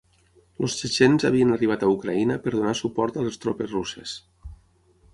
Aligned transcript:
Els 0.63 0.77
txetxens 0.79 1.25
havien 1.29 1.51
arribat 1.57 1.85
a 1.87 1.91
Ucraïna 1.97 2.39
per 2.47 2.57
donar 2.57 2.75
suport 2.83 3.23
a 3.23 3.29
les 3.31 3.41
tropes 3.45 3.79
russes. 3.81 4.19